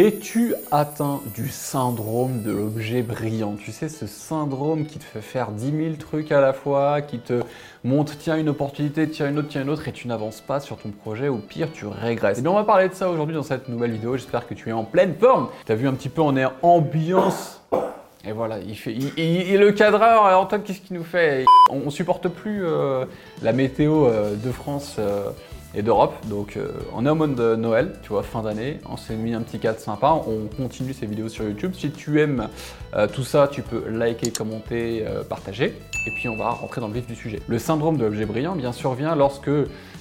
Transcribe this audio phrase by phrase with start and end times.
[0.00, 3.56] Es-tu atteint du syndrome de l'objet brillant?
[3.56, 7.18] Tu sais, ce syndrome qui te fait faire 10 000 trucs à la fois, qui
[7.18, 7.42] te
[7.82, 10.76] montre tiens une opportunité, tiens une autre, tiens une autre, et tu n'avances pas sur
[10.76, 12.38] ton projet, ou pire, tu régresses.
[12.38, 14.68] Et bien on va parler de ça aujourd'hui dans cette nouvelle vidéo, j'espère que tu
[14.68, 15.48] es en pleine forme.
[15.66, 17.60] Tu as vu un petit peu, on est ambiance
[18.24, 18.92] et voilà, il fait.
[18.92, 21.44] Il, le cadreur, Antoine, qu'est-ce qu'il nous fait?
[21.70, 23.04] On, on, supporte plus euh,
[23.42, 24.96] la météo euh, de France.
[24.98, 25.30] Euh,
[25.74, 26.14] et d'Europe.
[26.26, 28.80] Donc euh, on est au mode de Noël, tu vois, fin d'année.
[28.88, 30.22] On s'est mis un petit cadre sympa.
[30.26, 31.72] On continue ces vidéos sur YouTube.
[31.74, 32.48] Si tu aimes
[32.94, 35.66] euh, tout ça, tu peux liker, commenter, euh, partager.
[36.06, 37.40] Et puis on va rentrer dans le vif du sujet.
[37.46, 39.50] Le syndrome de l'objet brillant, bien sûr, vient lorsque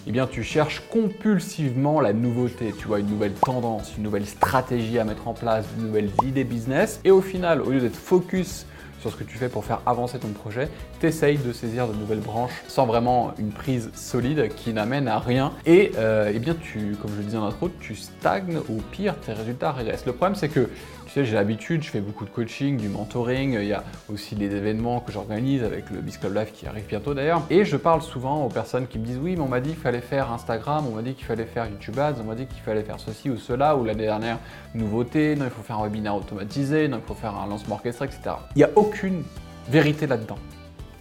[0.10, 5.00] eh bien, tu cherches compulsivement la nouveauté, tu vois, une nouvelle tendance, une nouvelle stratégie
[5.00, 7.02] à mettre en place, de nouvelles idées business.
[7.04, 8.66] Et au final, au lieu d'être focus
[9.02, 10.70] sur ce que tu fais pour faire avancer ton projet,
[11.00, 15.54] t'essayes de saisir de nouvelles branches sans vraiment une prise solide qui n'amène à rien.
[15.66, 19.16] Et euh, eh bien, tu, comme je le disais en intro, tu stagnes ou pire,
[19.20, 20.06] tes résultats régressent.
[20.06, 20.70] Le problème, c'est que
[21.08, 24.36] tu sais, j'ai l'habitude, je fais beaucoup de coaching, du mentoring, il y a aussi
[24.36, 27.44] des événements que j'organise avec le Biz Club Live qui arrive bientôt d'ailleurs.
[27.50, 29.80] Et je parle souvent aux personnes qui me disent oui, mais on m'a dit qu'il
[29.80, 32.62] fallait faire Instagram, on m'a dit qu'il fallait faire YouTube Ads, on m'a dit qu'il
[32.62, 34.38] fallait faire ceci ou cela, ou l'année dernière,
[34.76, 38.06] nouveauté, non, il faut faire un webinaire automatisé, non, il faut faire un lancement orchestré,
[38.06, 38.36] etc.
[38.56, 39.24] Il n'y a aucune
[39.70, 40.38] vérité là-dedans.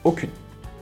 [0.06, 0.30] Aucune.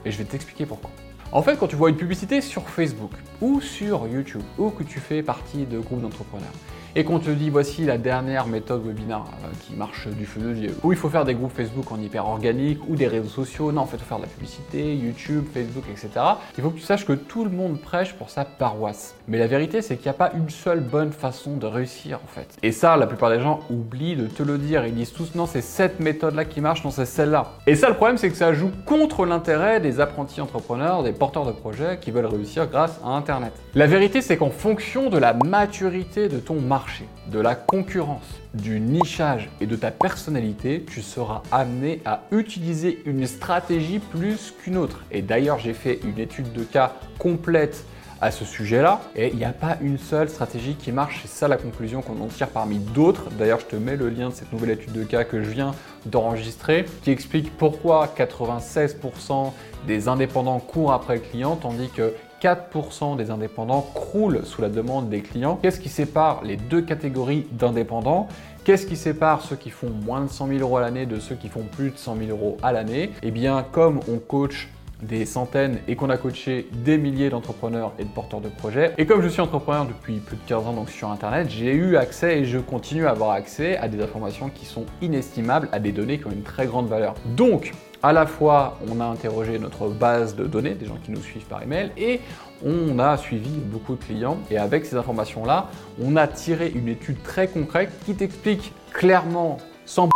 [0.05, 0.91] Et je vais t'expliquer pourquoi.
[1.31, 3.09] En fait, quand tu vois une publicité sur Facebook
[3.41, 6.53] ou sur YouTube ou que tu fais partie de groupes d'entrepreneurs,
[6.95, 10.53] et qu'on te dit voici la dernière méthode webinaire euh, qui marche du feu de
[10.53, 13.71] Dieu, où il faut faire des groupes Facebook en hyper organique ou des réseaux sociaux,
[13.73, 16.09] non, en fait, il faut faire de la publicité, YouTube, Facebook, etc.
[16.57, 19.15] Il faut que tu saches que tout le monde prêche pour sa paroisse.
[19.27, 22.27] Mais la vérité, c'est qu'il n'y a pas une seule bonne façon de réussir, en
[22.27, 22.47] fait.
[22.63, 24.85] Et ça, la plupart des gens oublient de te le dire.
[24.85, 27.51] Ils disent tous non, c'est cette méthode-là qui marche, non, c'est celle-là.
[27.67, 31.45] Et ça, le problème, c'est que ça joue contre l'intérêt des apprentis entrepreneurs, des porteurs
[31.45, 33.51] de projets qui veulent réussir grâce à Internet.
[33.73, 36.84] La vérité, c'est qu'en fonction de la maturité de ton marché,
[37.31, 43.27] de la concurrence, du nichage et de ta personnalité, tu seras amené à utiliser une
[43.27, 45.03] stratégie plus qu'une autre.
[45.11, 47.85] Et d'ailleurs, j'ai fait une étude de cas complète
[48.21, 49.01] à ce sujet-là.
[49.15, 51.19] Et il n'y a pas une seule stratégie qui marche.
[51.23, 53.29] C'est ça la conclusion qu'on en tire parmi d'autres.
[53.31, 55.73] D'ailleurs, je te mets le lien de cette nouvelle étude de cas que je viens
[56.05, 59.51] d'enregistrer qui explique pourquoi 96%
[59.87, 62.13] des indépendants courent après le client tandis que
[62.45, 65.57] 4% des indépendants croulent sous la demande des clients.
[65.63, 68.27] Qu'est-ce qui sépare les deux catégories d'indépendants?
[68.63, 71.33] Qu'est-ce qui sépare ceux qui font moins de 100 000 euros à l'année de ceux
[71.33, 73.09] qui font plus de 100 000 euros à l'année?
[73.23, 74.69] Eh bien, comme on coach
[75.01, 78.93] des centaines et qu'on a coaché des milliers d'entrepreneurs et de porteurs de projets.
[78.99, 81.97] Et comme je suis entrepreneur depuis plus de 15 ans donc sur Internet, j'ai eu
[81.97, 85.91] accès et je continue à avoir accès à des informations qui sont inestimables, à des
[85.91, 87.15] données qui ont une très grande valeur.
[87.35, 87.73] Donc,
[88.05, 91.45] à la fois, on a interrogé notre base de données, des gens qui nous suivent
[91.45, 92.21] par email, et
[92.63, 94.37] on a suivi beaucoup de clients.
[94.51, 99.57] Et avec ces informations-là, on a tiré une étude très concrète qui t'explique clairement,
[99.87, 100.07] sans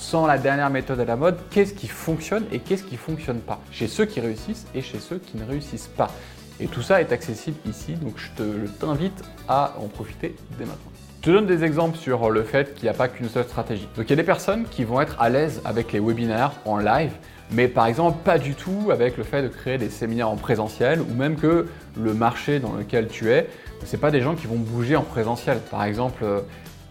[0.00, 3.60] sans la dernière méthode à la mode, qu'est-ce qui fonctionne et qu'est-ce qui fonctionne pas,
[3.70, 6.10] chez ceux qui réussissent et chez ceux qui ne réussissent pas.
[6.58, 8.28] Et tout ça est accessible ici, donc je
[8.80, 11.07] t'invite à en profiter dès maintenant.
[11.20, 13.88] Je te donne des exemples sur le fait qu'il n'y a pas qu'une seule stratégie.
[13.96, 16.78] Donc il y a des personnes qui vont être à l'aise avec les webinaires en
[16.78, 17.10] live,
[17.50, 21.00] mais par exemple pas du tout avec le fait de créer des séminaires en présentiel
[21.00, 21.66] ou même que
[22.00, 23.48] le marché dans lequel tu es,
[23.84, 25.58] ce pas des gens qui vont bouger en présentiel.
[25.70, 26.24] Par exemple,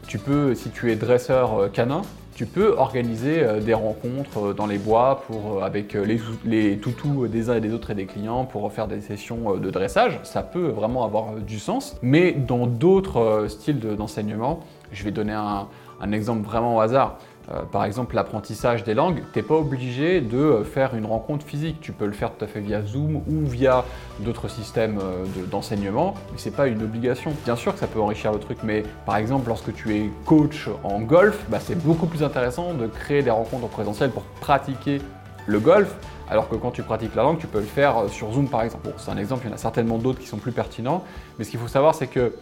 [0.08, 2.02] tu peux, si tu es dresseur euh, canin,
[2.38, 7.28] tu peux organiser euh, des rencontres euh, dans les bois pour, avec les, les, toutous
[7.28, 10.20] des uns et des autres et des clients pour faire des sessions de dressage.
[10.22, 11.98] Ça peut vraiment avoir du sens.
[12.04, 14.60] Mais dans d'autres styles d'enseignement,
[14.92, 17.18] je vais donner un exemple vraiment au hasard.
[17.52, 21.46] Euh, par exemple, l'apprentissage des langues, tu n'es pas obligé de euh, faire une rencontre
[21.46, 21.78] physique.
[21.80, 23.86] Tu peux le faire tout à fait via Zoom ou via
[24.20, 27.32] d'autres systèmes euh, d'enseignement, mais ce n'est pas une obligation.
[27.46, 30.70] Bien sûr que ça peut enrichir le truc, mais par exemple, lorsque tu es coach
[30.84, 35.00] en golf, bah, c'est beaucoup plus intéressant de créer des rencontres en présentiel pour pratiquer
[35.46, 35.96] le golf,
[36.30, 38.90] alors que quand tu pratiques la langue, tu peux le faire sur Zoom par exemple.
[38.98, 41.06] C'est un exemple, il y en a certainement d'autres qui sont plus pertinents,
[41.40, 42.34] mais ce qu'il faut savoir, c'est que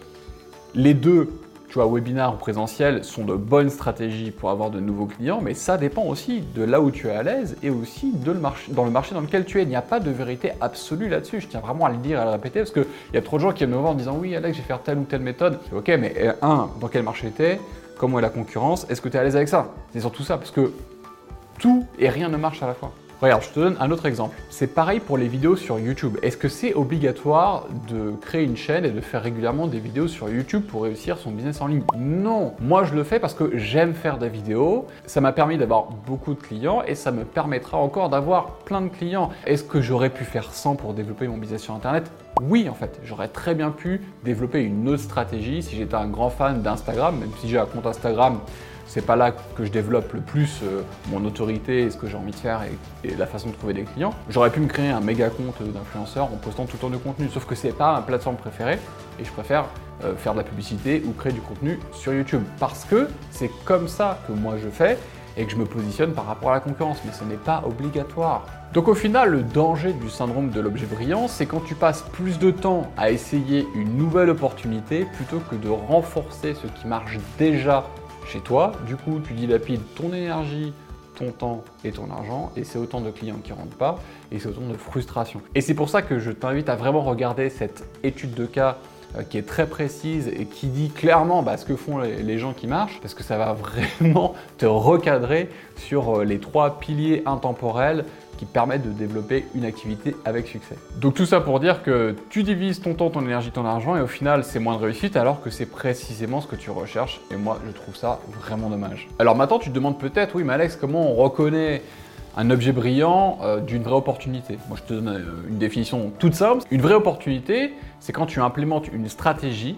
[0.74, 1.30] les deux
[1.76, 5.54] tu vois, webinar ou présentiel sont de bonnes stratégies pour avoir de nouveaux clients, mais
[5.54, 8.72] ça dépend aussi de là où tu es à l'aise et aussi de le marché,
[8.72, 9.64] dans le marché dans lequel tu es.
[9.64, 11.42] Il n'y a pas de vérité absolue là-dessus.
[11.42, 13.36] Je tiens vraiment à le dire et à le répéter parce qu'il y a trop
[13.36, 15.04] de gens qui viennent me voir en disant oui, Alex, je vais faire telle ou
[15.04, 15.60] telle méthode.
[15.76, 17.60] Ok, mais euh, un, dans quel marché tu es
[17.98, 18.88] Comment est la concurrence?
[18.90, 19.68] Est-ce que tu es à l'aise avec ça?
[19.92, 20.72] C'est surtout ça parce que
[21.60, 22.94] tout et rien ne marche à la fois.
[23.26, 24.38] Je te donne un autre exemple.
[24.52, 26.18] C'est pareil pour les vidéos sur YouTube.
[26.22, 30.30] Est-ce que c'est obligatoire de créer une chaîne et de faire régulièrement des vidéos sur
[30.30, 31.82] YouTube pour réussir son business en ligne?
[31.98, 32.54] Non.
[32.60, 34.86] Moi, je le fais parce que j'aime faire des vidéos.
[35.08, 38.90] Ça m'a permis d'avoir beaucoup de clients et ça me permettra encore d'avoir plein de
[38.90, 39.32] clients.
[39.48, 42.12] Est-ce que j'aurais pu faire 100 pour développer mon business sur Internet?
[42.42, 46.30] Oui, en fait, j'aurais très bien pu développer une autre stratégie si j'étais un grand
[46.30, 48.40] fan d'Instagram, même si j'ai un compte Instagram
[48.86, 52.18] c'est pas là que je développe le plus euh, mon autorité et ce que j'ai
[52.18, 52.62] envie de faire
[53.04, 54.14] et, la façon de trouver des clients.
[54.30, 57.30] J'aurais pu me créer un méga compte d'influenceur en postant tout le temps de contenu,
[57.30, 58.80] sauf que c'est pas ma plateforme préférée
[59.20, 59.66] et je préfère
[60.04, 63.88] euh, faire de la publicité ou créer du contenu sur YouTube parce que c'est comme
[63.88, 64.98] ça que moi je fais
[65.38, 68.46] et que je me positionne par rapport à la concurrence, mais ce n'est pas obligatoire.
[68.74, 72.40] Donc au final, le danger du syndrome de l'objet brillant, c'est quand tu passes plus
[72.40, 77.86] de temps à essayer une nouvelle opportunité plutôt que de renforcer ce qui marche déjà
[78.26, 78.74] chez toi.
[78.88, 80.74] Du coup, tu dilapides ton énergie,
[81.16, 84.00] ton temps et ton argent, et c'est autant de clients qui ne rentrent pas,
[84.32, 85.42] et c'est autant de frustration.
[85.56, 88.78] Et c'est pour ça que je t'invite à vraiment regarder cette étude de cas
[89.18, 92.54] euh, qui est très précise et qui dit clairement bah, ce que font les, gens
[92.54, 93.54] qui marchent, parce que ça va
[94.04, 98.06] vraiment te recadrer sur euh, les trois piliers intemporels
[98.38, 100.76] qui permettent de développer une activité avec succès.
[101.00, 104.02] Donc tout ça pour dire que tu divises ton temps, ton énergie, ton argent et
[104.02, 107.36] au final c'est moins de réussite alors que c'est précisément ce que tu recherches et
[107.36, 109.08] moi je trouve ça vraiment dommage.
[109.20, 111.82] Alors maintenant tu te demandes peut-être, oui mais Alex, comment on reconnaît
[112.38, 114.58] un objet brillant euh, d'une vraie opportunité?
[114.68, 116.64] Moi, je te donne euh, une définition toute simple.
[116.70, 119.78] Une vraie opportunité, c'est quand tu implémentes une stratégie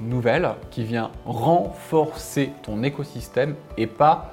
[0.00, 4.32] nouvelle qui vient renforcer ton écosystème et pas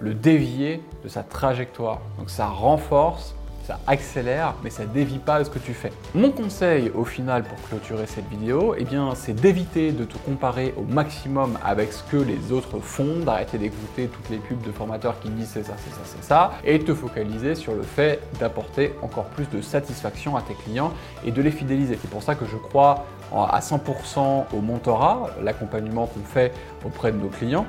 [0.00, 2.00] le dévier de sa trajectoire.
[2.18, 5.90] Donc ça renforce, ça accélère, mais ça dévie pas ce que tu fais.
[6.14, 10.74] Mon conseil au final pour clôturer cette vidéo, eh bien, c'est d'éviter de te comparer
[10.76, 15.18] au maximum avec ce que les autres font, d'arrêter d'écouter toutes les pubs de formateurs
[15.20, 18.20] qui disent c'est ça, c'est ça, c'est ça, et de te focaliser sur le fait
[18.38, 20.92] d'apporter encore plus de satisfaction à tes clients
[21.24, 21.98] et de les fidéliser.
[22.00, 26.52] C'est pour ça que je crois à 100% au mentorat, l'accompagnement qu'on fait
[26.84, 27.66] auprès de nos clients,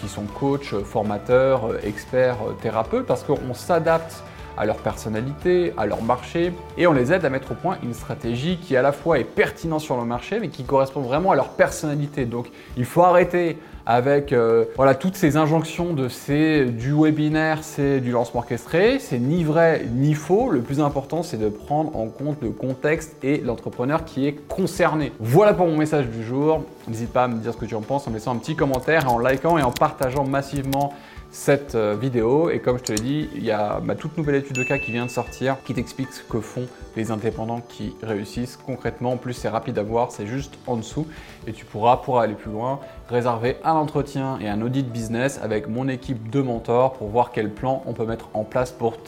[0.00, 4.22] qui sont coachs, formateurs, experts, thérapeutes, parce qu'on s'adapte
[4.56, 7.94] à leur personnalité, à leur marché, et on les aide à mettre au point une
[7.94, 11.36] stratégie qui à la fois est pertinente sur le marché, mais qui correspond vraiment à
[11.36, 12.24] leur personnalité.
[12.24, 18.00] Donc il faut arrêter avec euh, voilà, toutes ces injonctions de c'est du webinaire, c'est
[18.00, 20.50] du lancement orchestré, c'est ni vrai ni faux.
[20.50, 25.12] Le plus important, c'est de prendre en compte le contexte et l'entrepreneur qui est concerné.
[25.18, 26.64] Voilà pour mon message du jour.
[26.88, 29.12] N'hésite pas à me dire ce que tu en penses en laissant un petit commentaire,
[29.12, 30.94] en likant et en partageant massivement
[31.32, 32.50] cette euh, vidéo.
[32.50, 34.78] Et comme je te l'ai dit, il y a ma toute nouvelle étude de cas
[34.78, 39.12] qui vient de sortir qui t'explique ce que font les indépendants qui réussissent concrètement.
[39.12, 41.06] En plus, c'est rapide à voir, c'est juste en dessous.
[41.46, 45.68] Et tu pourras, pour aller plus loin, réserver un entretien et un audit business avec
[45.68, 48.98] mon équipe de mentors pour voir quel plan on peut mettre en place pour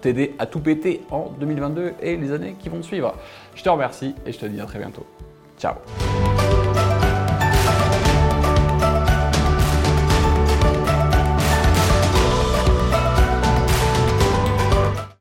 [0.00, 3.14] t'aider à tout péter en 2022 et les années qui vont suivre.
[3.54, 5.06] Je te remercie et je te dis à très bientôt.
[5.58, 5.74] Ciao